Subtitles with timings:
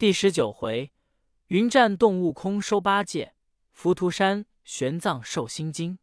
[0.00, 0.94] 第十九回，
[1.48, 3.34] 云栈洞悟空收八戒，
[3.70, 5.98] 浮屠山玄奘受心经。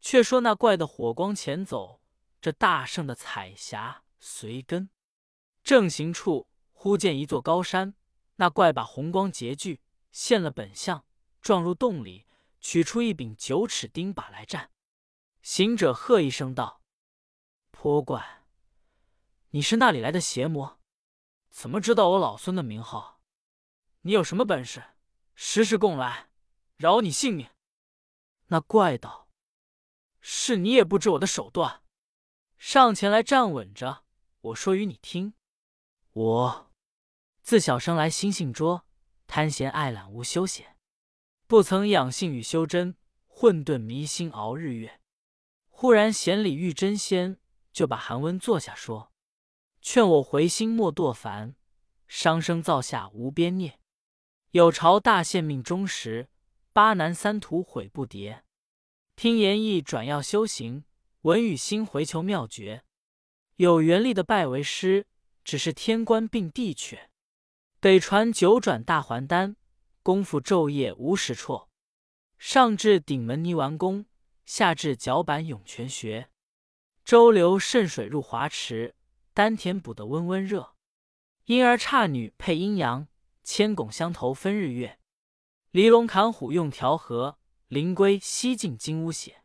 [0.00, 2.00] 却说那怪的火光前走，
[2.40, 4.88] 这大圣的彩霞随跟。
[5.62, 7.94] 正行处，忽见一座高山，
[8.36, 11.04] 那怪把红光截聚，现了本相，
[11.42, 12.24] 撞入洞里，
[12.62, 14.70] 取出一柄九尺钉耙来战。
[15.42, 16.80] 行者喝一声道
[17.70, 18.46] ：“泼怪，
[19.50, 20.80] 你是那里来的邪魔？
[21.50, 23.17] 怎么知道我老孙的名号？
[24.08, 24.82] 你有什么本事？
[25.34, 26.30] 时时供来，
[26.78, 27.46] 饶你性命！”
[28.48, 29.28] 那怪道。
[30.18, 31.82] 是你也不知我的手段，
[32.56, 34.04] 上前来站稳着。
[34.40, 35.34] 我说与你听，
[36.12, 36.72] 我
[37.42, 38.86] 自小生来心性拙，
[39.26, 40.78] 贪闲爱懒无休闲，
[41.46, 42.96] 不曾养性与修真，
[43.26, 45.02] 混沌迷心熬日月。
[45.68, 47.38] 忽然闲里遇真仙，
[47.74, 49.12] 就把寒温坐下说，
[49.82, 51.54] 劝我回心莫堕凡，
[52.06, 53.77] 伤生造下无边孽。
[54.52, 56.30] 有朝大限命终时，
[56.72, 58.40] 八难三途悔不迭。
[59.14, 60.84] 听言意转要修行，
[61.22, 62.82] 文与心回求妙诀。
[63.56, 65.06] 有缘力的拜为师，
[65.44, 66.98] 只是天官并地阙。
[67.78, 69.56] 北传九转大还丹，
[70.02, 71.68] 功夫昼夜无时辍。
[72.38, 74.06] 上至顶门泥丸功，
[74.46, 76.30] 下至脚板涌泉穴。
[77.04, 78.94] 周流渗水入华池，
[79.34, 80.74] 丹田补得温温热。
[81.44, 83.08] 婴儿差女配阴阳，
[83.50, 85.00] 千拱相投分日月。
[85.70, 87.38] 离龙砍虎用调和。
[87.68, 89.42] 灵龟西进金乌血，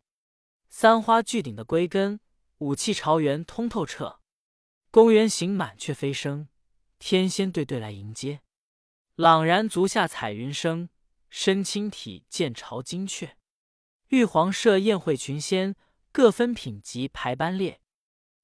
[0.69, 2.19] 三花聚顶的龟根，
[2.57, 4.19] 武器朝元通透彻。
[4.91, 6.49] 公园行满却飞升，
[6.99, 8.41] 天仙对对来迎接。
[9.15, 10.89] 朗然足下彩云生，
[11.29, 13.31] 身轻体健朝金阙。
[14.07, 15.75] 玉皇设宴会群仙，
[16.11, 17.81] 各分品级排班列。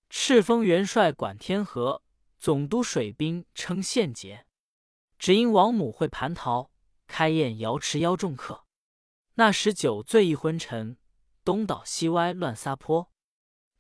[0.10, 2.04] 赤峰元帅管天河，
[2.38, 4.46] 总督水兵称献节。
[5.20, 6.72] 只因王母会蟠桃，
[7.06, 8.66] 开宴瑶池邀众客。
[9.36, 10.98] 那时酒醉一昏沉，
[11.44, 13.12] 东倒西歪乱撒泼。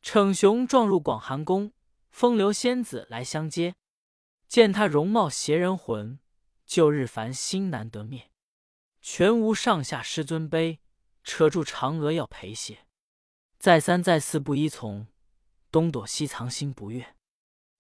[0.02, 1.72] 逞雄撞入广寒宫，
[2.09, 3.75] 风流仙子来相接。
[4.47, 6.19] 见他容貌邪人魂，
[6.66, 8.30] 旧日烦心难得灭。
[9.02, 10.80] 全无上下师尊卑，
[11.24, 12.85] 扯住嫦娥要陪谢。
[13.58, 15.08] 再三再四不依从，
[15.72, 17.16] 东躲西藏心不悦。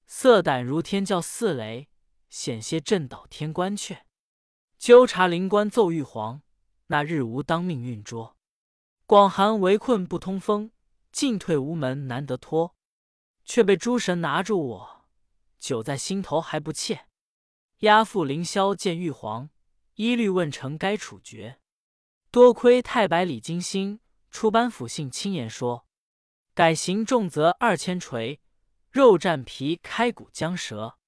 [0.05, 1.89] 色胆如天叫四雷，
[2.29, 3.99] 险些震倒天官阙。
[4.77, 6.41] 纠察灵官奏玉皇。
[6.91, 8.35] 那日无当命运捉，
[9.05, 10.71] 广寒围困不通风，
[11.11, 12.75] 进退无门难得脱。
[13.45, 15.05] 却被诸神拿住我，
[15.59, 17.05] 久在心头还不怯。
[17.79, 19.49] 押赴凌霄见玉皇，
[19.95, 21.59] 一律问成该处决。
[22.31, 25.87] 多亏太白李金星出班府信亲言说，
[26.53, 28.39] 改刑重则二千锤，
[28.91, 30.98] 肉绽皮开骨将折，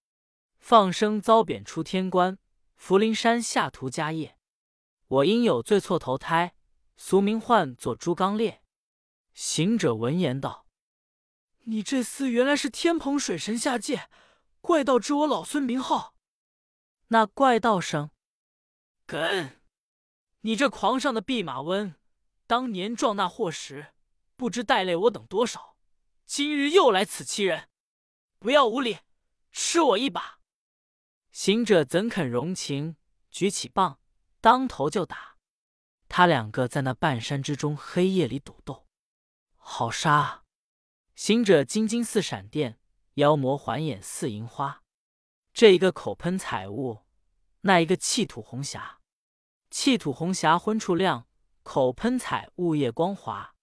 [0.61, 2.37] 放生遭贬出天关，
[2.75, 4.37] 福陵山下图家业。
[5.07, 6.55] 我因有罪错投胎，
[6.95, 8.61] 俗名唤作朱刚烈。
[9.33, 10.67] 行者闻言道
[11.65, 14.07] ：“你这厮原来是天蓬水神下界，
[14.61, 16.15] 怪道知我老孙名号。”
[17.09, 18.11] 那怪道生
[19.07, 19.61] ：“根，
[20.41, 21.95] 你这狂上的弼马温，
[22.45, 23.93] 当年撞那祸时，
[24.37, 25.75] 不知带累我等多少，
[26.25, 27.67] 今日又来此欺人，
[28.37, 28.99] 不要无礼，
[29.51, 30.37] 吃我一把！”
[31.31, 32.97] 行者怎肯容情，
[33.29, 33.99] 举起棒。
[34.41, 35.37] 当头就打，
[36.09, 38.87] 他两个在那半山之中黑夜里赌斗，
[39.55, 40.43] 好杀！
[41.15, 42.79] 行者金睛似闪电，
[43.13, 44.83] 妖魔环眼似银花。
[45.53, 47.05] 这一个口喷彩雾，
[47.61, 48.99] 那一个气吐红霞。
[49.69, 51.27] 气吐红霞昏处亮，
[51.61, 53.53] 口喷彩雾夜光华。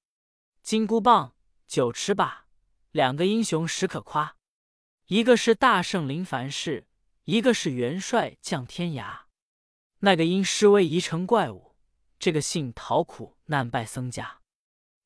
[0.62, 1.34] 金箍棒、
[1.66, 2.46] 九尺把，
[2.92, 4.36] 两个英雄实可夸。
[5.06, 6.86] 一个是大圣临凡世，
[7.28, 9.24] 一个是元帅降天涯。
[9.98, 11.76] 那个因施威移成怪物，
[12.18, 14.40] 这个姓陶苦难拜僧家，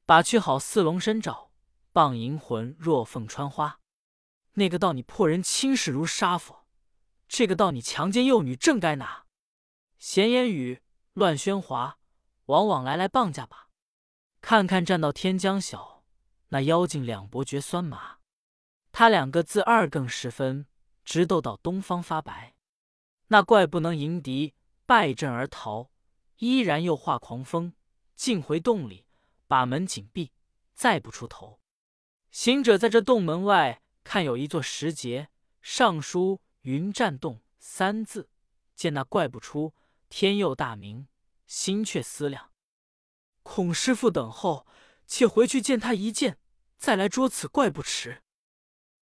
[0.06, 1.50] 把去好似龙身爪，
[1.90, 3.80] 棒银魂若凤穿花。
[4.52, 6.64] 那个道你破人轻视如杀佛，
[7.26, 9.24] 这个道你强奸幼女正该拿。
[9.98, 10.80] 闲言语
[11.14, 11.98] 乱喧哗，
[12.44, 13.70] 往往来来棒架吧。
[14.40, 16.04] 看看战到天将晓，
[16.50, 18.18] 那妖精两伯绝酸麻。
[18.92, 20.66] 他两个自二更时分，
[21.04, 22.54] 直斗到东方发白。
[23.28, 24.54] 那怪不能迎敌。
[24.84, 25.90] 败阵而逃，
[26.38, 27.72] 依然又化狂风，
[28.14, 29.06] 进回洞里，
[29.46, 30.32] 把门紧闭，
[30.74, 31.60] 再不出头。
[32.30, 35.28] 行者在这洞门外看有一座石碣，
[35.62, 38.28] 上书“云栈洞”三字。
[38.74, 39.72] 见那怪不出，
[40.10, 41.06] 天佑大明，
[41.46, 42.50] 心却思量：
[43.42, 44.66] 孔师傅等候，
[45.06, 46.38] 且回去见他一见，
[46.76, 48.22] 再来捉此怪不迟。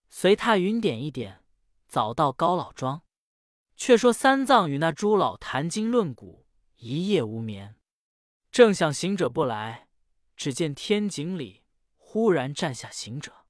[0.09, 1.40] 随他云点一点，
[1.91, 3.03] 早到高老庄。
[3.77, 6.47] 却说三藏与那朱老谈经论古，
[6.77, 7.81] 一夜无眠。
[8.51, 9.89] 正想行者不来，
[10.37, 11.65] 只见天井里
[11.97, 13.47] 忽然站下行者。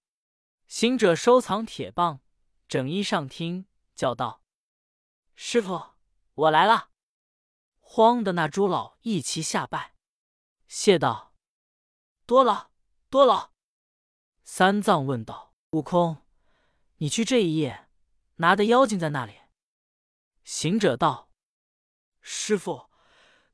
[0.68, 2.20] 行者收藏铁棒，
[2.68, 3.66] 整衣上厅，
[3.96, 4.44] 叫道
[5.34, 5.94] ：“师傅，
[6.34, 6.90] 我来了。”
[7.80, 9.96] 慌的那朱老一齐下拜，
[10.68, 11.34] 谢道
[12.24, 12.70] ：“多了，
[13.08, 13.50] 多了。”
[14.44, 16.18] 三藏问道：“悟空，
[16.98, 17.88] 你去这一夜，
[18.40, 19.34] 拿的妖精在那里？”
[20.44, 21.30] 行者道
[22.20, 22.90] ：“师傅。”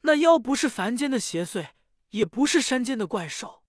[0.02, 1.70] 那妖不是凡间的邪祟，
[2.10, 3.64] 也不是山间的怪兽，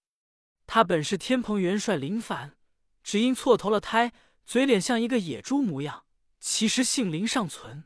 [0.67, 2.55] 他本是天蓬元帅林凡，
[3.01, 4.13] 只因错投了胎，
[4.45, 6.05] 嘴脸像一个野猪模样，
[6.39, 7.85] 其实姓林尚存。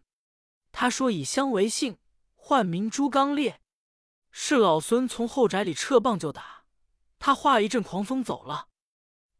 [0.74, 1.98] 他说以香为姓，
[2.36, 3.62] 唤名朱刚烈，
[4.32, 6.66] 是老孙从后宅里撤棒就打，
[7.20, 8.68] 他化一阵狂风走了，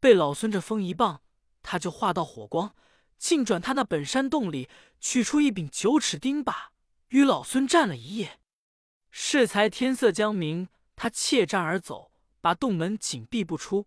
[0.00, 1.22] 被老孙这风一棒，
[1.62, 2.74] 他就化到火光，
[3.22, 6.70] 竟转他那本山洞里取出一柄九齿钉耙，
[7.10, 8.40] 与老孙战了一夜。
[9.12, 12.10] 适才天色将明，他怯战而走，
[12.40, 13.86] 把洞门紧闭不出。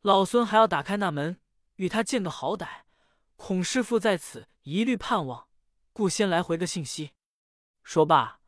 [0.00, 1.38] 老孙还要打开那门，
[1.74, 2.84] 与他见个好歹。
[3.36, 5.46] 孔师傅在此一律盼望，
[5.92, 7.12] 故先来回个信息。
[7.82, 8.40] 说罢，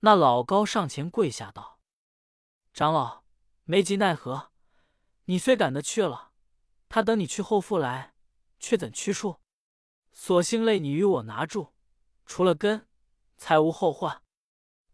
[0.00, 1.80] 那老高上前跪下道
[2.74, 3.24] ：“长老，
[3.64, 4.50] 没及奈何，
[5.24, 6.32] 你虽赶得去了，
[6.90, 8.12] 他等你去后复来，
[8.60, 9.38] 却怎去处？
[10.12, 11.72] 索性累你与我拿住，
[12.26, 12.86] 除了根，
[13.36, 14.22] 才无后患。”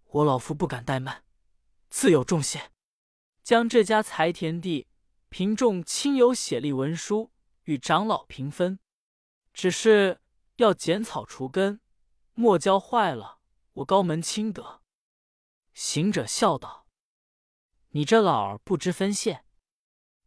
[0.07, 1.25] 我老夫不敢怠慢，
[1.91, 2.71] 自有重谢。
[3.43, 4.87] 将这家财田地
[5.29, 7.31] 凭众亲友写立文书，
[7.65, 8.79] 与长老平分。
[9.53, 10.21] 只是
[10.57, 11.81] 要剪草除根，
[12.35, 13.39] 莫教坏了
[13.75, 14.83] 我高门清德。
[15.75, 16.87] 行者笑道
[17.91, 19.45] ：“你这老儿不知分线。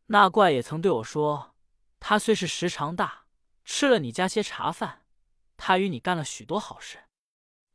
[0.07, 1.55] 那怪也曾对我说，
[1.99, 3.20] 他虽是时常大，
[3.73, 5.05] 吃了你家些茶饭，
[5.55, 7.05] 他与你干了许多好事。”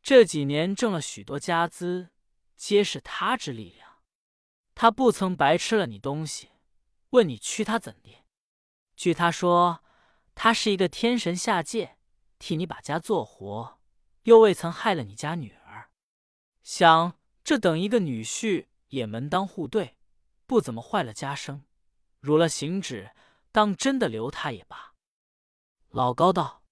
[0.05, 2.11] 这几年挣了许多家资，
[2.55, 4.03] 皆是他之力量。
[4.75, 6.51] 他不曾白吃了你东西。
[7.11, 8.19] 问你屈他怎地？
[8.95, 9.83] 据他说，
[10.35, 11.97] 他是一个天神下界，
[12.39, 13.81] 替你把家做活，
[14.25, 15.89] 又未曾害了你家女儿。
[16.63, 19.97] 想这等一个女婿也门当户对，
[20.47, 21.65] 不怎么坏了家生。
[22.21, 23.13] 辱了行止，
[23.51, 24.93] 当真的留他也罢。
[25.97, 26.63] 老高道：“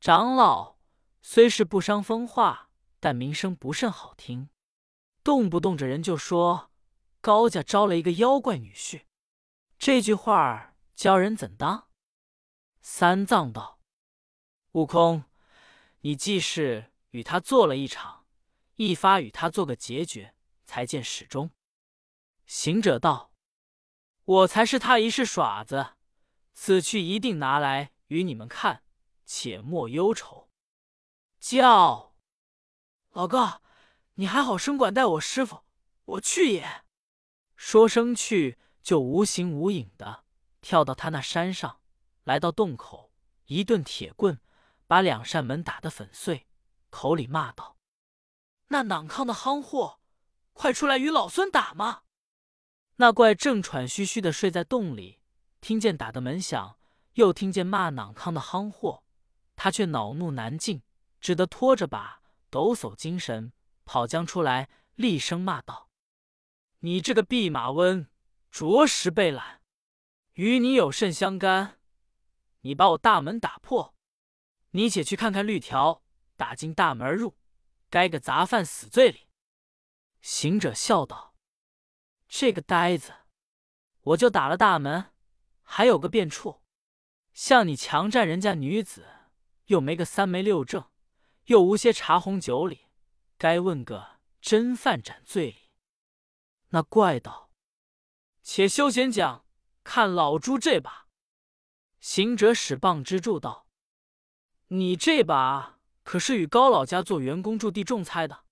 [0.00, 0.78] 长老。”
[1.20, 4.48] 虽是不伤风化，但名声不甚好听。
[5.22, 6.70] 动不动这人就说
[7.20, 9.02] 高家招了一个妖怪女婿，
[9.78, 11.90] 这句话教人怎当？
[12.80, 13.78] 三藏道
[14.72, 15.24] ：“悟空，
[16.00, 18.24] 你既是与他做了一场，
[18.76, 20.30] 一发与他做个结局，
[20.64, 21.50] 才见始终。”
[22.48, 23.34] 行者道
[24.24, 25.96] ：“我才是他一世耍子，
[26.54, 28.84] 此去一定拿来与你们看，
[29.24, 30.48] 且莫忧愁。”
[31.40, 32.14] 叫
[33.12, 33.62] 老哥，
[34.14, 35.64] 你还好生管待我师傅，
[36.04, 36.84] 我去也。
[37.56, 40.24] 说声去，就无形无影的
[40.60, 41.80] 跳到他那山上，
[42.24, 43.12] 来到洞口，
[43.46, 44.40] 一顿铁棍
[44.86, 46.46] 把两扇门打得粉碎，
[46.90, 47.76] 口里骂道
[48.68, 50.00] ：“那囊康的夯货，
[50.52, 52.02] 快出来与老孙打嘛！”
[52.96, 55.20] 那怪正喘吁吁的睡在洞里，
[55.60, 56.78] 听见打的门响，
[57.14, 59.04] 又听见骂囊康的夯货，
[59.56, 60.82] 他却恼怒难禁。
[61.20, 63.52] 只得拖着把抖擞精神
[63.84, 65.90] 跑将出来，厉声骂道
[66.80, 68.08] ：“你这个弼马温，
[68.50, 69.60] 着实被懒！
[70.32, 71.78] 与你有甚相干？
[72.62, 73.94] 你把我大门打破，
[74.70, 76.02] 你且去看看绿条，
[76.36, 77.36] 打进大门而入，
[77.90, 79.28] 该个杂犯死罪里。”
[80.22, 81.34] 行者笑道
[82.28, 83.12] ：“这个呆子，
[84.00, 85.12] 我就打了大门，
[85.60, 86.59] 还有个变处。
[87.32, 89.06] 像你强占人家女子，
[89.66, 90.84] 又没个三媒六证。”
[91.46, 92.86] 又无些茶红酒礼，
[93.36, 95.70] 该问个真犯斩罪里。
[96.68, 97.50] 那怪道
[98.44, 99.44] ：“且休闲讲，
[99.82, 101.08] 看老朱这把。”
[101.98, 103.66] 行者使棒支柱道
[104.68, 108.44] ：“你这把可是与高老家做员工驻地种菜的，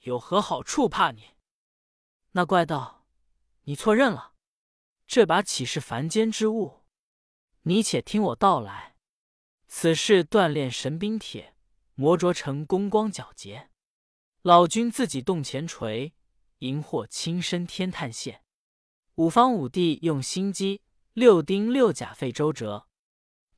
[0.00, 0.88] 有何好处？
[0.88, 1.32] 怕你？”
[2.32, 3.04] 那怪道
[3.64, 4.32] ：“你错认了，
[5.06, 6.81] 这把岂是凡间之物？
[7.62, 8.96] 你且听我道来，
[9.66, 11.50] 此事锻炼神兵铁。”
[11.94, 13.68] 磨琢成功光皎洁，
[14.40, 16.14] 老君自己动前锤，
[16.60, 18.42] 荧惑亲身天探线。
[19.16, 20.80] 五方五帝用心机，
[21.12, 22.88] 六丁六甲费周折，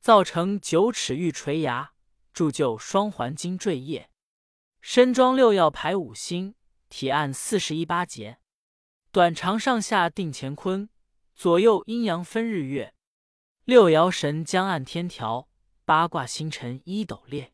[0.01, 1.93] 造成九尺玉锤牙，
[2.33, 4.11] 铸就双环金坠叶。
[4.81, 6.55] 身装六曜排五星，
[6.89, 8.39] 体按四十一八节，
[9.11, 10.89] 短长上下定乾坤，
[11.33, 12.93] 左右阴阳分日月。
[13.65, 15.49] 六爻神将按天条，
[15.85, 17.51] 八卦星辰一斗列。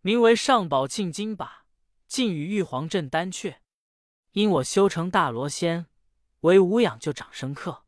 [0.00, 1.66] 名为上宝庆金把，
[2.06, 3.56] 尽与玉皇镇丹阙。
[4.34, 5.86] 因我修成大罗仙，
[6.42, 7.84] 为无养就长生客。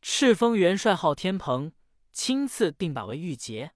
[0.00, 1.72] 赤峰元帅号天蓬，
[2.10, 3.74] 亲赐定把为玉节。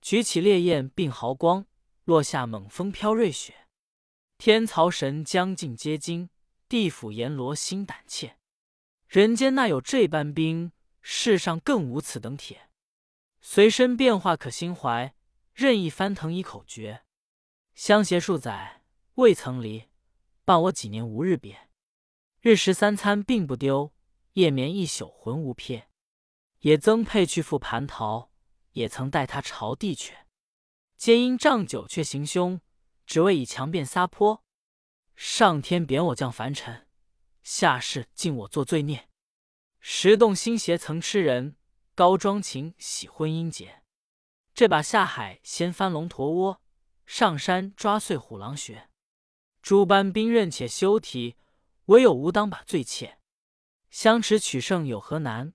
[0.00, 1.66] 举起烈焰并毫光，
[2.02, 3.68] 落下猛风飘瑞雪。
[4.36, 6.28] 天曹神将尽皆惊，
[6.68, 8.36] 地府阎罗心胆怯。
[9.06, 10.72] 人间那有这般兵？
[11.02, 12.70] 世上更无此等铁。
[13.40, 15.14] 随身变化可心怀，
[15.52, 17.02] 任意翻腾一口诀。
[17.74, 18.84] 相携数载
[19.16, 19.88] 未曾离，
[20.44, 21.68] 伴我几年无日别。
[22.40, 23.92] 日食三餐并不丢，
[24.34, 25.88] 夜眠一宿魂无撇。
[26.60, 28.30] 也曾佩去赴蟠桃，
[28.72, 30.12] 也曾带他朝地阙。
[30.96, 32.60] 皆因仗酒却行凶，
[33.04, 34.44] 只为以强辩撒泼。
[35.16, 36.86] 上天贬我降凡尘，
[37.42, 39.08] 下世敬我做罪孽。
[39.84, 41.56] 石洞新鞋曾吃人，
[41.96, 43.82] 高庄情喜婚姻节。
[44.54, 46.62] 这把下海掀翻龙驼窝，
[47.04, 48.88] 上山抓碎虎狼穴。
[49.60, 51.36] 诸般兵刃且休提，
[51.86, 53.18] 唯有吾当把最切。
[53.90, 55.52] 相持取胜有何难？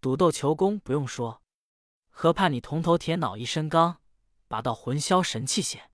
[0.00, 1.42] 赌斗求功不用说，
[2.08, 4.00] 何怕你铜头铁脑一身钢，
[4.48, 5.90] 把到魂销神气血。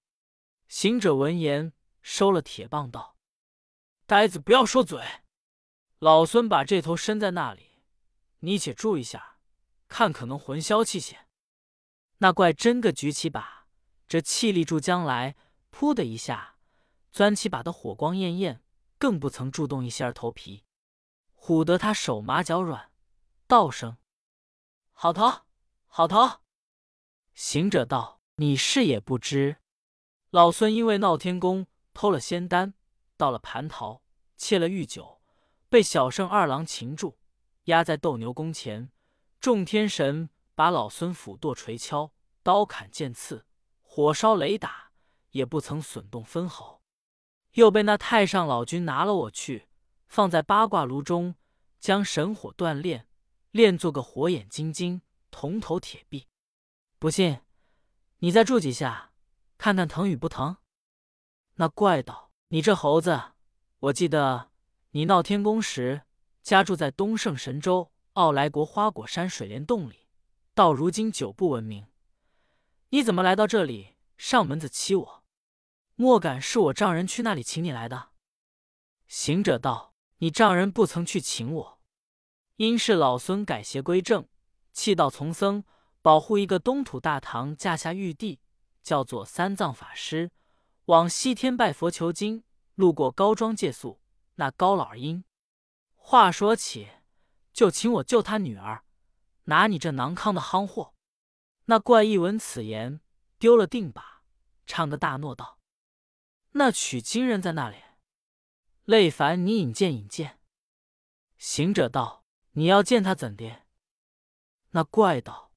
[0.68, 3.16] 行者闻言，收了铁棒道
[4.06, 5.04] ：“呆子，不要说嘴，
[5.98, 7.70] 老孙把这头伸在那里。”
[8.44, 9.38] 你且注意下，
[9.86, 11.26] 看可能魂消气血。
[12.18, 13.68] 那怪真个举起把，
[14.08, 15.36] 这气力助将来，
[15.70, 16.56] 噗的一下，
[17.12, 18.64] 钻起把的火光艳艳，
[18.98, 20.64] 更不曾触动一些儿头皮。
[21.36, 22.90] 唬得他手麻脚软，
[23.46, 23.96] 道声
[24.92, 25.42] ：“好头，
[25.86, 26.40] 好头。”
[27.34, 29.58] 行者道：“你是也不知，
[30.30, 32.74] 老孙因为闹天宫偷了仙丹，
[33.16, 34.02] 到了蟠桃，
[34.36, 35.22] 窃了玉酒，
[35.68, 37.18] 被小圣二郎擒住。”
[37.64, 38.90] 压在斗牛宫前，
[39.38, 43.46] 众天神把老孙斧剁锤敲，刀砍剑刺，
[43.80, 44.90] 火烧雷打，
[45.30, 46.82] 也不曾损动分毫。
[47.52, 49.68] 又被那太上老君拿了我去，
[50.08, 51.36] 放在八卦炉中，
[51.78, 53.06] 将神火锻炼，
[53.50, 56.26] 炼做个火眼金睛、铜头铁臂。
[56.98, 57.40] 不信，
[58.18, 59.12] 你再住几下，
[59.58, 60.56] 看看疼与不疼。
[61.56, 63.34] 那怪道：“你这猴子，
[63.78, 64.50] 我记得
[64.92, 66.02] 你闹天宫时。”
[66.42, 70.08] 家住在东胜神州奥莱国花果山水帘洞里，
[70.54, 71.86] 到如今久不闻名。
[72.90, 75.24] 你怎么来到这里上门子欺我？
[75.94, 78.10] 莫敢是我丈人去那里请你来的？
[79.06, 81.80] 行者道：“你丈人不曾去请我，
[82.56, 84.26] 因是老孙改邪归正，
[84.72, 85.62] 弃道从僧，
[86.00, 88.40] 保护一个东土大唐驾下玉帝，
[88.82, 90.32] 叫做三藏法师，
[90.86, 92.42] 往西天拜佛求经，
[92.74, 94.00] 路过高庄借宿，
[94.34, 95.24] 那高老儿因。”
[96.04, 96.90] 话说起，
[97.54, 98.82] 就请我救他女儿，
[99.44, 100.94] 拿你这囊康的夯货。
[101.66, 103.00] 那怪异闻此言，
[103.38, 104.22] 丢了定把，
[104.66, 105.58] 唱个大诺道
[106.52, 107.76] ：“那取经人在那里？
[108.84, 110.40] 累烦你引荐引荐。”
[111.38, 113.62] 行者道：“你要见他怎的？”
[114.72, 115.52] 那怪道：“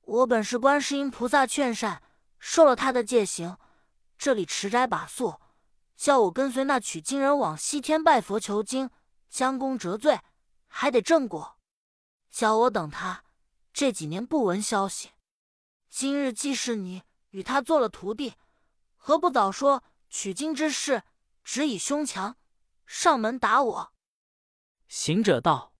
[0.00, 2.02] 我本是观世音菩萨劝善，
[2.38, 3.58] 受了他的戒行，
[4.18, 5.38] 这里持斋把素，
[5.94, 8.90] 叫我跟随那取经人往西天拜佛求经。”
[9.30, 10.20] 将功折罪，
[10.66, 11.58] 还得正果。
[12.28, 13.24] 叫我等他，
[13.72, 15.12] 这几年不闻消息。
[15.88, 18.34] 今日既是你与他做了徒弟，
[18.96, 21.04] 何不早说取经之事？
[21.42, 22.36] 只以胸强，
[22.86, 23.92] 上门打我。
[24.86, 25.74] 行者道：“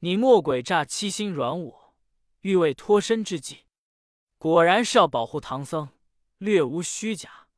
[0.00, 1.94] 你莫诡诈欺心软我，
[2.40, 3.66] 欲为脱身之计。
[4.38, 5.88] 果然是要保护唐僧，
[6.38, 7.48] 略无虚假。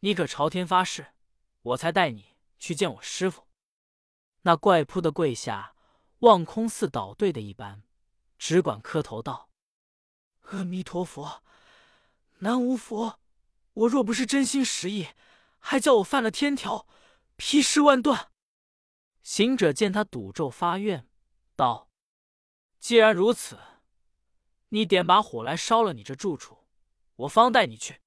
[0.00, 1.14] 你可朝天发誓，
[1.62, 3.45] 我才带你去见我师傅。”
[4.46, 5.74] 那怪扑的跪下，
[6.20, 7.82] 望空似倒对的一般，
[8.38, 9.50] 只管磕头道
[10.52, 11.42] ：“阿弥陀佛，
[12.38, 13.18] 南无佛。
[13.72, 15.08] 我若不是真心实意，
[15.58, 16.86] 还叫我犯了天条，
[17.34, 18.30] 劈尸万段。”
[19.24, 21.08] 行者见他赌咒发愿，
[21.56, 21.90] 道
[22.78, 23.58] ：“既然如此，
[24.68, 26.58] 你点把火来烧了你这住处，
[27.16, 28.00] 我方带你去。”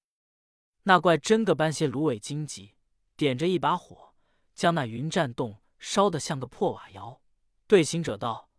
[0.84, 2.76] 那怪真个搬些芦苇荆棘，
[3.18, 4.14] 点着一把火，
[4.56, 5.59] 将那云栈洞。
[5.80, 7.22] 烧得像个破瓦窑，
[7.66, 8.50] 对行者道：“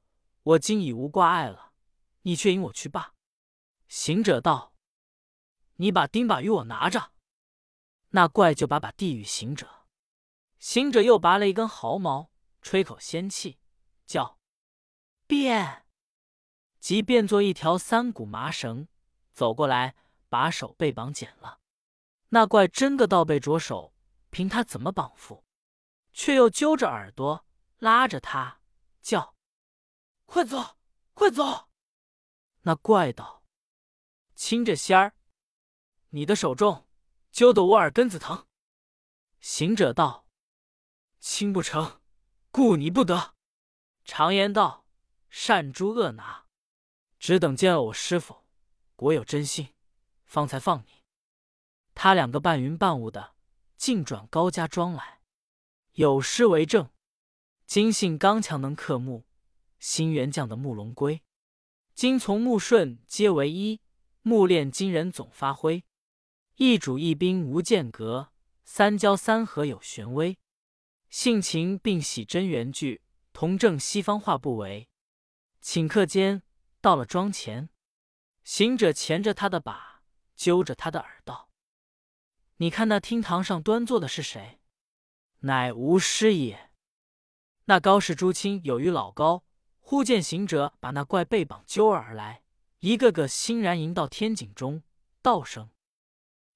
[0.42, 1.72] 我今已无挂碍了，
[2.22, 3.14] 你却引我去罢。”
[3.86, 4.74] 行者道
[5.76, 7.12] ：“你把钉耙与我拿着。”
[8.12, 9.86] 那怪就把把递与行者，
[10.58, 13.60] 行者又拔了一根毫毛，吹口仙气，
[14.04, 14.38] 叫
[15.26, 15.86] 变，
[16.80, 18.88] 即变作一条三股麻绳，
[19.32, 19.94] 走过来，
[20.28, 21.60] 把手背绑紧了。
[22.30, 23.94] 那怪真个倒背着手，
[24.30, 25.42] 凭他怎么绑缚。
[26.12, 27.46] 却又揪着耳朵
[27.78, 28.60] 拉着他
[29.00, 29.34] 叫
[30.26, 30.78] ：“快走，
[31.14, 31.68] 快走！”
[32.62, 33.44] 那怪道
[34.34, 35.14] ：“亲着仙儿，
[36.10, 36.86] 你的手重，
[37.30, 38.46] 揪得我耳根子疼。”
[39.40, 40.26] 行者道
[41.18, 42.00] ：“亲不成，
[42.50, 43.34] 故你不得。”
[44.04, 44.84] 常言道
[45.30, 46.46] ：“善诛恶拿。”
[47.18, 48.46] 只等见了我师傅，
[48.96, 49.74] 果有真心，
[50.24, 51.04] 方才放你。
[51.94, 53.34] 他两个半云半雾的，
[53.76, 55.19] 竟转高家庄来。
[56.00, 56.88] 有诗为证
[57.68, 59.26] ：“今信刚强能克木，
[59.78, 61.22] 新元将的木龙归。
[61.94, 63.82] 今从木顺皆为一，
[64.22, 65.84] 木炼金人总发挥。
[66.56, 68.32] 一主一宾无间隔，
[68.64, 70.38] 三交三合有玄微。
[71.10, 73.02] 性情并喜真元句，
[73.34, 74.88] 同正西方化不为。”
[75.62, 76.42] 顷刻间。
[76.80, 77.68] 到了庄前，
[78.42, 80.02] 行者钳着他的把，
[80.34, 81.50] 揪着他的耳道
[82.56, 84.59] ：“你看那厅堂上端坐的是谁？
[85.40, 86.70] 乃吾师也。”
[87.66, 89.44] 那高氏诸亲有于老高，
[89.78, 92.42] 忽见行者把那怪背绑揪而来，
[92.78, 94.82] 一个个欣然迎到天井中，
[95.22, 95.70] 道声：“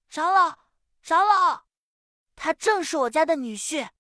[0.09, 0.59] 长老，
[1.03, 1.67] 长老，
[2.35, 3.91] 他正是我家的女婿。”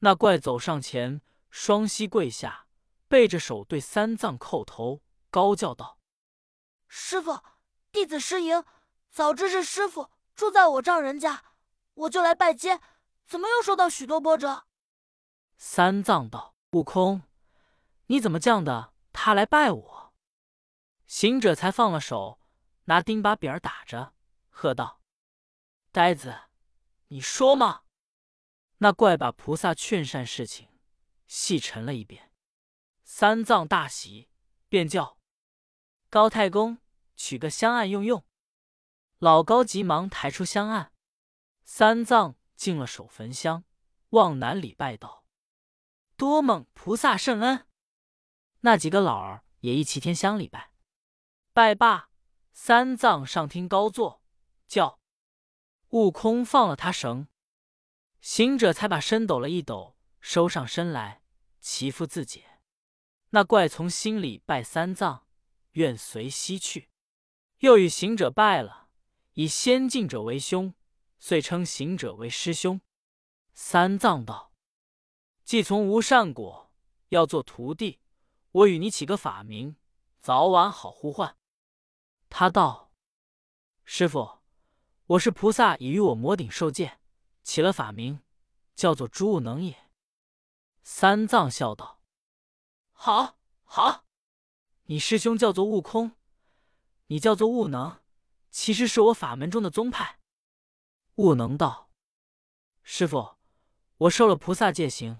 [0.00, 2.66] 那怪走上前，双膝跪下，
[3.08, 5.02] 背着手对三藏叩头。
[5.30, 5.98] 高叫道
[6.88, 7.40] ：“师傅，
[7.92, 8.64] 弟子失迎。
[9.10, 11.42] 早知是师傅住在我丈人家，
[11.94, 12.80] 我就来拜见。
[13.28, 14.66] 怎么又受到许多波折？”
[15.58, 17.22] 三藏道：“悟空，
[18.06, 18.94] 你怎么降的？
[19.12, 20.14] 他来拜我。”
[21.06, 22.40] 行者才放了手，
[22.84, 24.14] 拿钉把柄儿打着，
[24.48, 25.02] 喝道
[25.92, 26.42] ：“呆子，
[27.08, 27.82] 你说嘛！”
[28.78, 30.68] 那怪把菩萨劝善事情
[31.26, 32.32] 细陈了一遍。
[33.02, 34.30] 三藏大喜，
[34.68, 35.18] 便叫。
[36.08, 36.78] 高太公，
[37.16, 38.24] 取个香案用用。
[39.18, 40.92] 老高急忙抬出香案，
[41.64, 43.64] 三藏进了手焚香，
[44.10, 45.24] 往南礼拜道
[46.18, 47.66] ：“多蒙菩萨圣恩。”
[48.60, 50.72] 那几个老儿也一齐添香礼拜。
[51.52, 52.10] 拜罢，
[52.52, 54.22] 三藏上厅高坐，
[54.66, 54.98] 叫
[55.90, 57.28] 悟空放了他绳。
[58.20, 61.22] 行者才把身抖了一抖，收上身来，
[61.60, 62.60] 祈福自解。
[63.30, 65.28] 那怪从心里拜三藏。
[65.72, 66.90] 愿随西去，
[67.58, 68.88] 又与行者拜了，
[69.34, 70.74] 以先进者为兄，
[71.18, 72.80] 遂称行者为师兄。
[73.52, 74.52] 三藏道
[75.44, 76.72] ：“既从无善果，
[77.08, 78.00] 要做徒弟，
[78.52, 79.76] 我与你起个法名，
[80.20, 81.36] 早晚好呼唤。”
[82.30, 82.92] 他道
[83.84, 84.40] ：“师傅，
[85.06, 87.00] 我是菩萨，已与我魔顶受戒，
[87.42, 88.20] 起了法名，
[88.74, 89.90] 叫做诸悟能也。”
[90.82, 92.00] 三藏笑道
[92.92, 94.04] ：“好，好。”
[94.90, 96.12] 你师兄叫做悟空，
[97.08, 98.00] 你叫做悟能，
[98.50, 100.20] 其实是我法门中的宗派。
[101.18, 101.90] 悟能道
[102.84, 103.38] ：“师傅，
[103.96, 105.18] 我受了菩萨戒行，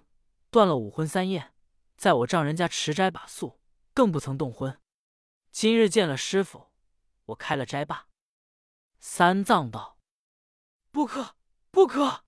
[0.49, 1.53] 断了五荤三厌，
[1.97, 3.59] 在我丈人家持斋把素，
[3.93, 4.81] 更不曾动荤。
[5.51, 6.69] 今日见了师傅，
[7.25, 8.07] 我开了斋罢。”
[9.01, 9.99] 三藏道
[10.93, 11.35] ：“不可，
[11.73, 12.25] 不可！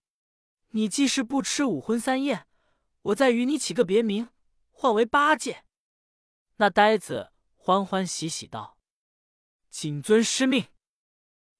[0.70, 2.48] 你既是不吃五荤三厌，
[3.02, 4.30] 我再与你起个别名，
[4.72, 5.64] 唤为八戒。”
[6.58, 8.76] 那呆子欢欢喜喜道
[9.70, 10.66] ：“谨遵师命。”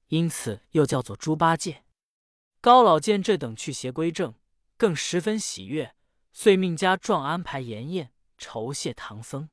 [0.09, 1.85] 因此又叫做猪八戒。
[2.61, 4.35] 高老见这等去邪归正，
[4.77, 5.95] 更十分喜悦，
[6.33, 9.49] 遂命家状安排筵宴，酬谢唐僧。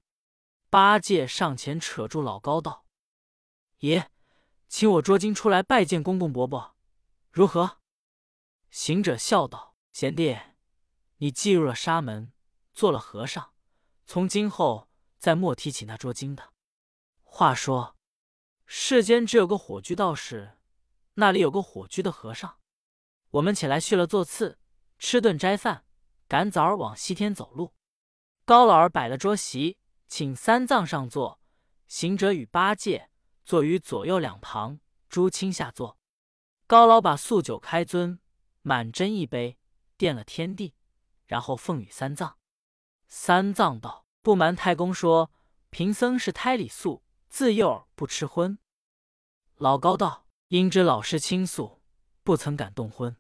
[0.70, 2.86] 八戒上前扯住老高道
[3.80, 4.12] ：“爷，
[4.68, 6.76] 请我捉经出来拜见公公伯伯，
[7.32, 7.80] 如何？”
[8.70, 10.38] 行者笑道：“贤弟，
[11.18, 12.34] 你进入了沙门，
[12.74, 13.52] 做了和尚，
[14.06, 14.86] 从今后。”
[15.20, 16.54] 再莫提起那捉经的
[17.24, 17.98] 话说，
[18.68, 20.60] 世间只有个火炬道士，
[21.16, 22.57] 那里有个火炬的和尚。
[23.38, 24.58] 我们起来续了座次，
[24.98, 25.86] 吃顿斋饭，
[26.28, 27.74] 赶早儿往西天走路。
[28.46, 31.40] 高老儿摆了桌席，请三藏上座，
[31.88, 33.12] 行者与八戒
[33.46, 36.00] 坐于左右两旁，朱青下座。
[36.66, 38.18] 高老把素酒开樽，
[38.64, 39.60] 满斟一杯，
[40.00, 40.74] 奠了天地，
[41.28, 42.38] 然后奉与三藏。
[43.08, 44.06] 三藏道。
[44.24, 45.32] 不瞒太公说，
[45.70, 48.58] 贫僧是胎里素，自幼不吃荤。
[49.56, 51.82] 老高道：“应知老师清素，
[52.24, 53.16] 不曾敢动荤。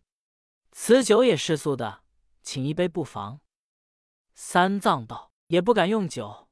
[0.79, 2.03] 此酒也是素的，
[2.43, 3.41] 请一杯不妨。”
[4.35, 6.47] 三藏道：“也不敢用酒，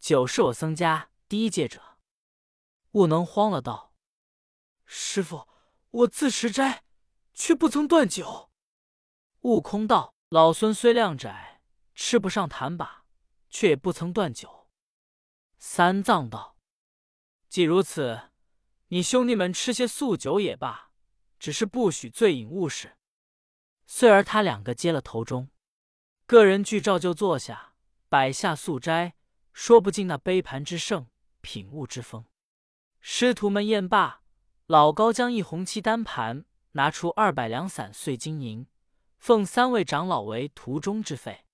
[0.00, 1.98] 酒是我僧家第一戒者。”
[2.92, 3.92] 悟能慌了道
[4.86, 5.46] ：“师傅，
[5.90, 6.82] 我自持斋，
[7.34, 8.50] 却不曾断酒。”
[9.42, 11.60] 悟空道：“老孙虽量窄，
[11.94, 13.04] 吃不上坛把。”
[13.50, 14.68] 却也不曾断酒。
[15.58, 16.56] 三藏道
[17.48, 18.30] ：“既如此，
[18.88, 20.90] 你兄弟们吃些素酒也罢，
[21.38, 22.96] 只是不许醉饮误事。”
[23.90, 25.48] 遂儿他两个接了头中，
[26.26, 27.72] 个人俱照旧坐下，
[28.10, 29.14] 摆下素斋，
[29.54, 31.06] 说不尽那杯盘之盛，
[31.40, 32.26] 品物之丰。
[33.00, 34.20] 师徒们宴罢，
[34.66, 38.66] 老高将一红漆单盘拿出二百两散碎金银，
[39.16, 41.46] 奉三位长老为途中之费，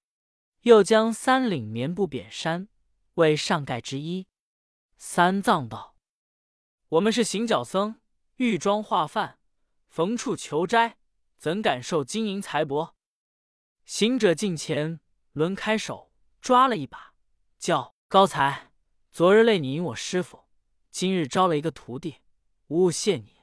[0.62, 2.66] 又将三领棉布扁衫
[3.14, 4.26] 为上盖之衣。
[4.96, 5.94] 三藏道
[6.98, 8.00] ：“我们是行脚僧，
[8.38, 9.38] 欲装化饭，
[9.86, 10.98] 逢处求斋，
[11.44, 12.94] 怎敢受金银财帛？”
[13.84, 15.00] 行者近前，
[15.34, 17.12] 抡开手抓了一把，
[17.58, 18.72] 叫高才
[19.12, 20.44] ：“昨日累你引我师傅，
[20.90, 22.22] 今日招了一个徒弟，
[22.68, 23.42] 无物谢你。”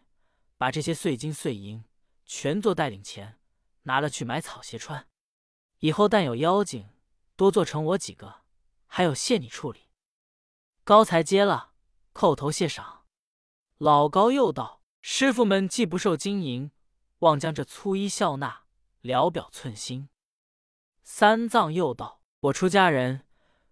[0.57, 1.85] 把这些碎金碎银
[2.25, 3.37] 全做带领钱，
[3.83, 5.07] 拿了去买草鞋穿。
[5.77, 6.89] 以后但有妖精，
[7.35, 8.41] 多做成我几个，
[8.87, 9.89] 还有谢你处理。
[10.83, 11.73] 高才接了，
[12.15, 13.05] 叩头谢赏。
[13.77, 16.71] 老高又道：“师傅们既不受金银，
[17.21, 18.65] 望将这粗衣笑纳，
[19.01, 20.09] 聊表寸心。”
[21.01, 23.25] 三藏又道：“我出家人，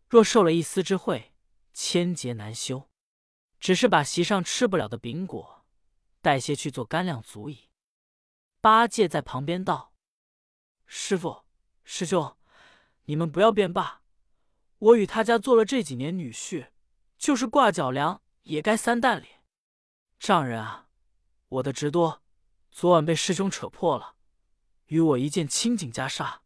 [0.07, 1.35] 若受了一丝之惠，
[1.71, 2.89] 千劫难修。
[3.59, 5.57] 只是把席上吃不了的饼果。”
[6.21, 7.69] 带些去做干粮足矣。
[8.59, 9.93] 八戒在旁边道
[10.85, 11.45] ：“师傅、
[11.85, 12.35] 师兄，
[13.05, 14.01] 你们不要便罢。
[14.79, 16.71] 我与他家做了这几年女婿，
[17.17, 19.27] 就是挂脚粮也该三担里。
[20.19, 20.89] 丈人啊，
[21.47, 22.21] 我的职多，
[22.71, 24.15] 昨晚被师兄扯破了，
[24.87, 26.39] 与我一件清净袈裟，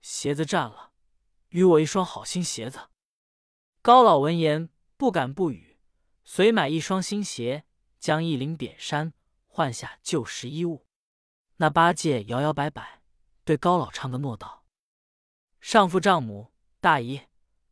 [0.00, 0.92] 鞋子占了，
[1.48, 2.88] 与我一双好新鞋子。”
[3.82, 5.78] 高老闻言不敢不语，
[6.24, 7.64] 遂买一双新鞋。
[8.00, 9.12] 将一领扁衫
[9.48, 10.86] 换下旧时衣物，
[11.56, 13.02] 那八戒摇摇摆摆
[13.42, 14.64] 对高老唱个诺道
[15.60, 17.22] ：“上父丈母大姨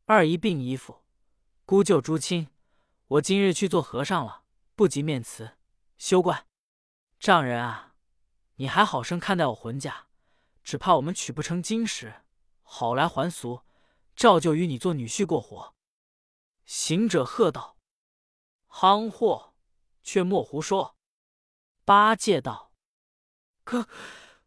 [0.05, 1.05] 二姨病姨父
[1.65, 2.49] 姑舅诸亲，
[3.07, 4.43] 我今日去做和尚了，
[4.75, 5.57] 不及面辞，
[5.97, 6.46] 休怪。
[7.27, 7.97] 丈人啊，
[8.55, 10.07] 你还好生看待我浑家，
[10.63, 12.23] 只怕我们娶不成金石，
[12.63, 13.63] 好来还俗，
[14.15, 15.75] 照旧与你做女婿过活。”
[16.67, 17.79] 行者喝道
[18.71, 19.55] ：“夯货！”
[20.05, 20.97] 却莫胡说！
[21.85, 22.73] 八戒道
[23.65, 23.89] ：“可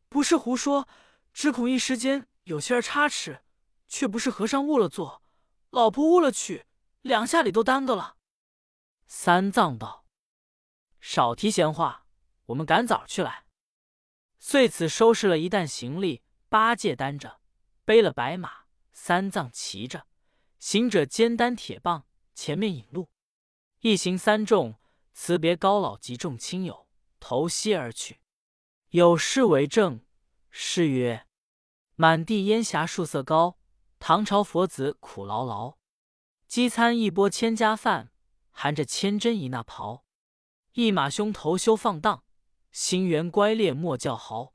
[0.08, 0.88] 不是胡说，
[1.34, 3.44] 只恐一时间有些儿差池，
[3.90, 5.22] 却不是和尚误了做，
[5.70, 6.66] 老婆误了娶，
[7.02, 8.16] 两下里都耽搁了。”
[9.06, 10.06] 三藏道
[11.02, 12.06] ：“少提闲话，
[12.50, 13.46] 我们赶早去来。”
[14.38, 17.40] 遂此收拾了一担行李，八戒担着，
[17.84, 20.06] 背了白马，三藏骑着，
[20.60, 23.10] 行者肩担铁棒，前面引路，
[23.80, 24.76] 一行三众。
[25.12, 26.88] 辞别高老及众亲友，
[27.20, 28.22] 投西而去。
[28.92, 30.06] 有诗为证：
[30.50, 31.28] 诗曰
[31.96, 33.60] ：“满地烟霞树色高，
[34.00, 35.78] 唐朝佛子苦劳劳。
[36.48, 38.14] 饥餐一钵千家饭，
[38.52, 40.06] 含着千针一那袍。
[40.72, 42.24] 一马胸头休放荡，
[42.72, 44.54] 心猿乖烈莫叫豪。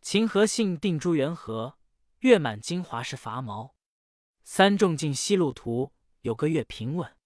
[0.00, 1.78] 情和性定诸缘和，
[2.20, 3.74] 月满金华是伐毛。
[4.42, 7.16] 三众进西路途，有个月平稳。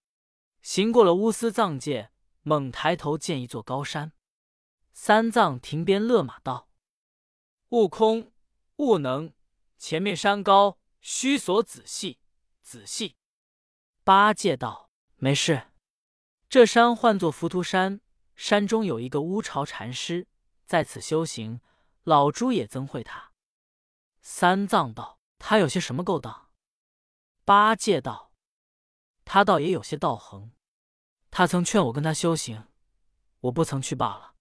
[0.63, 2.11] 行过了乌斯藏界。”
[2.45, 4.15] 猛抬头见一座高山，
[4.93, 6.69] 三藏亭边勒马道
[7.71, 8.33] ：“悟空，
[8.79, 9.33] 悟能，
[9.79, 12.19] 前面山高，须所仔细，
[12.61, 13.15] 仔细。”
[14.03, 15.69] 八戒道：“没事。
[16.49, 18.01] 这山唤作浮屠山，
[18.35, 20.27] 山中有一个乌巢禅师，
[20.66, 21.61] 在此修行。
[22.05, 23.33] 老朱也曾会他。”
[24.21, 26.51] 三藏道：“他有些什么勾当？”
[27.45, 28.33] 八戒道
[29.25, 30.53] ：“他倒也有些道行。”
[31.31, 32.68] 他曾劝我跟他修行，
[33.40, 34.35] 我不曾去罢了。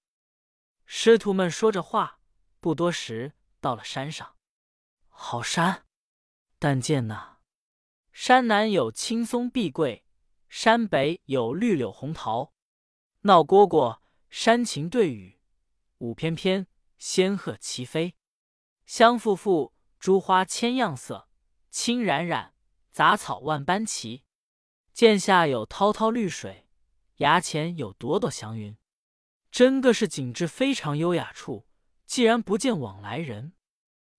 [0.86, 2.20] 师徒们说着话，
[2.60, 4.36] 不多时到了山上。
[5.08, 5.86] 好山，
[6.60, 7.40] 但见那
[8.12, 10.04] 山南有青松碧桂，
[10.50, 12.54] 山北有绿柳红桃。
[13.24, 14.00] 闹蝈蝈，
[14.32, 15.38] 山禽对语，
[16.00, 16.66] 舞翩翩，
[16.98, 18.16] 仙鹤齐飞。
[18.88, 21.30] 香馥馥，珠花千样色，
[21.70, 22.56] 青冉冉，
[22.92, 24.24] 杂草万般齐。
[24.92, 26.68] 涧下有滔滔绿水。
[27.18, 28.76] 崖前有朵朵祥云，
[29.52, 31.68] 真个是景致非常优雅处。
[32.08, 33.54] 既然不见往来人，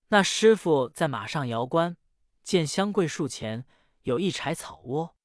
[0.09, 1.97] 那师傅在马上摇冠，
[2.45, 3.67] 见香桂树前
[4.03, 5.17] 有一柴草窝，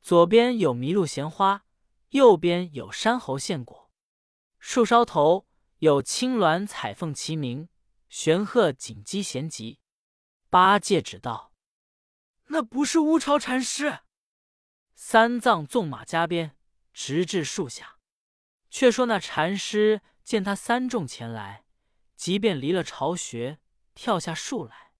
[0.00, 1.64] 左边有麋鹿衔花，
[2.10, 3.90] 右边有山猴献果。
[4.58, 5.46] 树梢头
[5.78, 7.68] 有青鸾彩凤齐鸣，
[8.08, 9.80] 玄鹤锦鸡衔集。
[10.50, 11.52] 八戒指道
[12.48, 14.00] ：“那不是乌巢禅师。”
[14.94, 16.54] 三藏纵马加鞭。
[17.00, 18.00] 直至树下，
[18.70, 21.64] 却说那禅师见他三众前来，
[22.16, 23.60] 即便离了巢穴，
[23.94, 24.90] 跳下树来。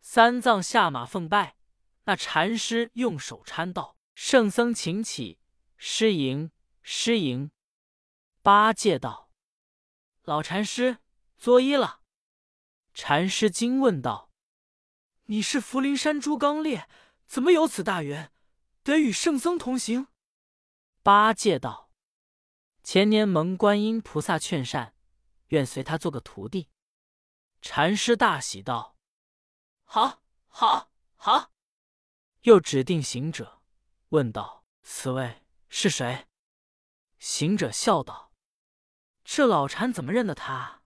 [0.00, 1.56] 三藏下马奉拜，
[2.04, 5.40] 那禅师用手搀道：“圣僧请起，
[5.76, 6.50] 失迎，
[6.82, 7.50] 失迎。”
[8.42, 9.30] 八戒道
[10.24, 10.98] ：“老禅师
[11.36, 12.02] 作揖了。”
[12.94, 14.30] 禅师惊问道
[15.26, 16.88] ：“你是福陵山猪刚烈，
[17.26, 18.32] 怎么有此大缘，
[18.82, 20.08] 得与圣僧同行？”
[21.02, 21.90] 八戒道
[22.84, 24.94] ：“前年蒙观音菩萨劝善，
[25.48, 26.70] 愿随他做个徒弟。”
[27.60, 28.96] 禅师大喜道
[29.84, 31.50] ：“好，好，好！”
[32.42, 33.62] 又指定行者，
[34.10, 35.43] 问道：“此位
[35.76, 36.28] 是谁？”
[37.18, 38.30] 行者笑道
[39.24, 40.82] ：“这老禅怎么认得他，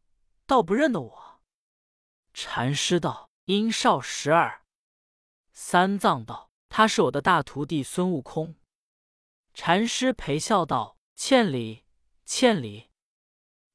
[0.46, 1.42] 倒不认得我？”
[2.32, 4.64] 禅师道：“殷少十二。”
[5.52, 8.56] 三藏道：“他是我的大徒弟孙悟空。”
[9.52, 11.84] 禅师陪笑道：“欠礼，
[12.24, 12.88] 欠礼。”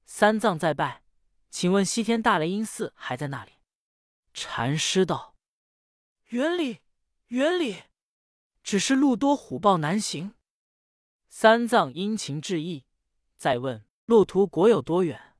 [0.08, 1.04] 三藏再拜
[1.52, 3.60] ：“请问西天大雷音寺还在那里？”
[4.34, 5.36] 禅师道
[6.30, 6.80] ：“原里，
[7.28, 7.84] 原里，
[8.64, 10.34] 只是路多虎豹难行。”
[11.36, 12.86] 三藏殷勤致意，
[13.36, 15.36] 再问：“路途果有多远？”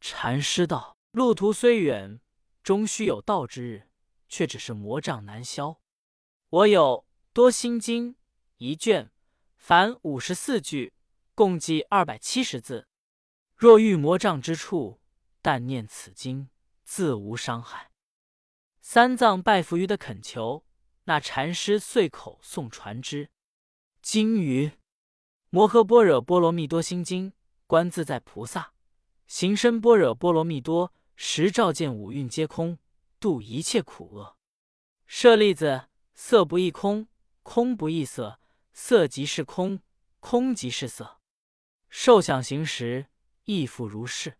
[0.00, 2.20] 禅师道：“路途虽远，
[2.62, 3.88] 终须有到之日。”
[4.30, 5.82] 却只是魔障难消。
[6.48, 8.14] 我有多心经
[8.58, 9.10] 一卷，
[9.56, 10.94] 凡五十四句，
[11.34, 12.86] 共计二百七十字。
[13.56, 15.00] 若遇魔障之处，
[15.42, 16.48] 但念此经，
[16.84, 17.90] 自无伤害。
[18.80, 20.64] 三藏拜伏于的恳求，
[21.04, 23.28] 那禅师遂口诵传之。
[24.00, 24.72] 经云：
[25.54, 27.34] 摩诃般若波罗蜜多心经，
[27.66, 28.72] 观自在菩萨
[29.26, 32.78] 行深般若波罗蜜多时，照见五蕴皆空。
[33.20, 34.38] 度一切苦厄。
[35.06, 37.06] 舍利子，色不异空，
[37.42, 38.40] 空不异色，
[38.72, 39.80] 色即是空，
[40.20, 41.20] 空即是色。
[41.90, 43.08] 受想行识，
[43.44, 44.38] 亦复如是。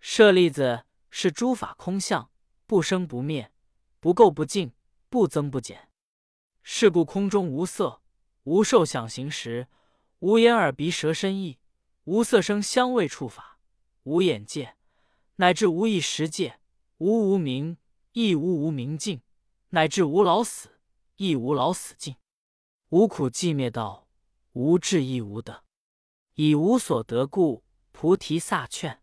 [0.00, 2.28] 舍利子，是诸法空相，
[2.66, 3.52] 不生不灭，
[4.00, 4.72] 不垢不净，
[5.08, 5.88] 不增不减。
[6.64, 8.02] 是故空中无色，
[8.42, 9.68] 无受想行识，
[10.22, 11.58] 无眼耳鼻舌身意，
[12.04, 13.58] 无色声香味触法，
[14.04, 14.76] 无眼界，
[15.36, 16.60] 乃至无意识界，
[16.98, 17.76] 无无明。
[18.12, 19.22] 亦无无明尽，
[19.70, 20.78] 乃至无老死，
[21.16, 22.14] 亦无老死尽；
[22.90, 24.06] 无苦寂灭道，
[24.52, 25.64] 无智亦无得。
[26.34, 29.02] 以无所得故，菩提萨劝：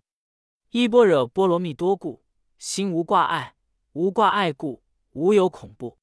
[0.70, 2.24] 依般若波罗蜜多故，
[2.58, 3.56] 心无挂碍；
[3.92, 5.98] 无挂碍故，无有恐怖。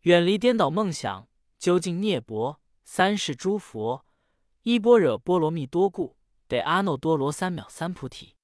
[0.00, 1.26] 远离颠倒梦想，
[1.58, 2.58] 究竟涅槃。
[2.84, 4.04] 三世诸佛
[4.62, 6.16] 依般若波罗蜜多故，
[6.48, 8.36] 得阿耨多罗三藐三菩提。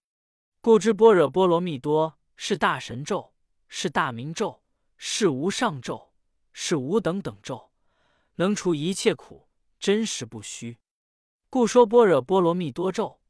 [0.61, 3.35] 故知般若波罗蜜多是大神咒。
[3.70, 4.62] 是大明咒，
[4.96, 6.14] 是无上咒，
[6.54, 7.70] 是无等等咒，
[8.37, 9.46] 能除一切苦，
[9.78, 10.78] 真实不虚。
[11.50, 13.20] 故说般若波罗蜜多咒，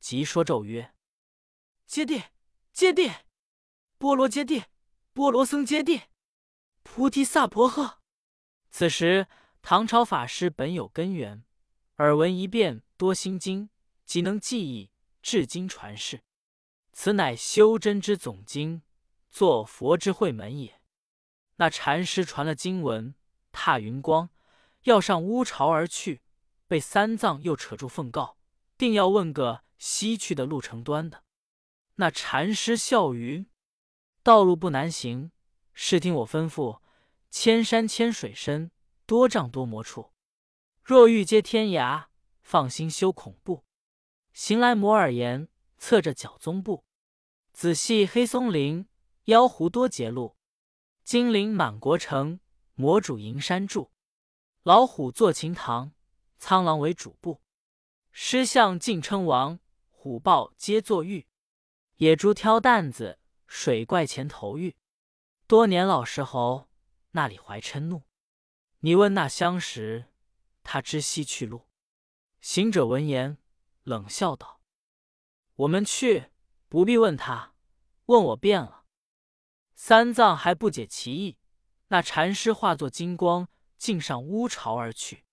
[0.00, 0.96] 即说咒曰：
[1.86, 2.24] 揭谛，
[2.72, 3.20] 揭谛，
[3.96, 4.64] 波罗揭谛，
[5.12, 6.02] 波罗僧揭谛，
[6.82, 7.98] 菩提萨婆诃。
[8.72, 9.28] 此时
[9.62, 11.44] 唐朝法师本有根源，
[11.98, 13.70] 耳闻一遍多心经，
[14.04, 14.90] 即能记忆，
[15.22, 16.22] 至今传世。
[16.92, 18.82] 此乃修真之总经。
[19.30, 20.80] 做佛之会门也。
[21.56, 23.16] 那禅师传了经文，
[23.50, 24.30] 踏云光，
[24.84, 26.22] 要上乌巢而去，
[26.68, 28.38] 被三藏又扯住奉告，
[28.78, 31.24] 定要问个西去的路程端的。
[31.96, 33.44] 那禅师笑云
[34.22, 35.32] ：“道路不难行，
[35.72, 36.80] 是听我吩咐：
[37.28, 38.70] 千山千水深，
[39.04, 40.12] 多障多魔处。
[40.84, 42.08] 若欲接天涯，
[42.42, 43.64] 放心休恐怖。
[44.34, 46.84] 行来摩尔岩，侧着脚踪步，
[47.52, 48.86] 仔细黑松林。”
[49.24, 50.36] 妖狐多结路，
[51.02, 52.40] 精灵满国城，
[52.74, 53.90] 魔主营山住。
[54.62, 55.94] 老虎坐秦堂，
[56.36, 57.40] 苍狼为主部。
[58.12, 61.26] 狮象尽称王，虎豹皆作御。
[61.96, 64.76] 野猪挑担子，水怪前头遇。
[65.46, 66.68] 多年老石猴，
[67.12, 68.02] 那里怀嗔怒？
[68.80, 70.12] 你问那相识，
[70.64, 71.68] 他知悉去路。
[72.40, 73.38] 行者闻言，
[73.84, 74.60] 冷笑道
[75.54, 76.32] ：“我们去，
[76.68, 77.54] 不必问他，
[78.06, 78.84] 问我便了。”
[79.76, 81.38] 三藏还不解其意，
[81.88, 85.24] 那禅师化作金光，径上乌巢而去。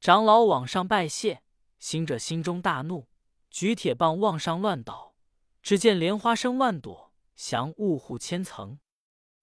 [0.00, 1.42] 长老往上拜谢，
[1.78, 3.08] 行者心中大怒，
[3.50, 5.14] 举铁棒往上乱捣。
[5.62, 8.78] 只见莲花生万朵，降雾护千层。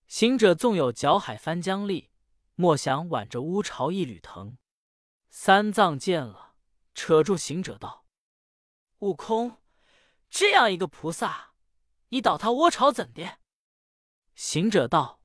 [0.08, 2.10] 行者纵有脚海翻江力，
[2.56, 4.58] 莫想挽着乌巢一缕藤。
[5.40, 6.56] 三藏见了，
[6.96, 8.08] 扯住行者道
[9.00, 9.62] ：“悟空，
[10.32, 11.54] 这样一个菩萨，
[12.10, 13.38] 你捣他窝巢怎的？”
[14.34, 15.22] 行者道：“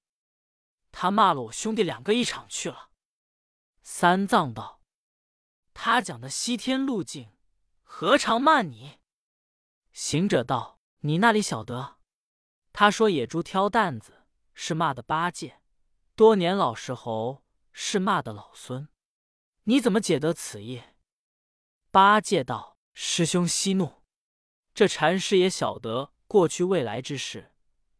[0.92, 2.90] 他骂了我兄弟两个一场去了。”
[3.82, 4.82] 三藏道
[5.72, 7.32] ：“他讲的西天路径，
[7.82, 9.00] 何尝骂你？”
[9.92, 11.96] 行者道：“你那里晓得？
[12.74, 15.62] 他说野猪挑担子是骂的八戒，
[16.14, 18.86] 多年老石猴是骂的老孙，
[19.64, 20.82] 你怎么解得此意？”
[21.90, 24.02] 八戒道：“师兄息怒，
[24.74, 27.50] 这禅师也晓得过去未来之事。”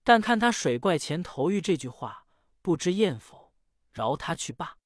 [0.05, 2.27] 但看他水怪前投遇这句话，
[2.61, 3.53] 不知厌否，
[3.93, 4.79] 饶他去罢。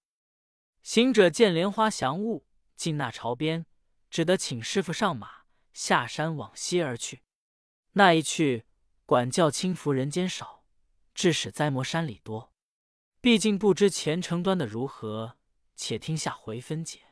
[0.82, 3.64] 行者见莲花降雾，进那朝边，
[4.10, 7.22] 只得请师傅上马，下山往西而去。
[7.92, 8.66] 那一去，
[9.06, 10.64] 管教轻浮人间少，
[11.14, 12.52] 致使灾魔山里多。
[13.22, 15.35] 毕竟不知前程端的如何，
[15.76, 17.05] 且听下回分解。